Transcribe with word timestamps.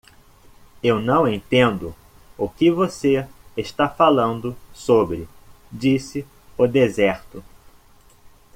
"Eu 0.83 0.99
não 0.99 1.27
entendo 1.27 1.95
o 2.35 2.49
que 2.49 2.71
você 2.71 3.23
está 3.55 3.87
falando 3.87 4.57
sobre?", 4.73 5.29
disse 5.71 6.25
o 6.57 6.65
deserto. 6.65 7.43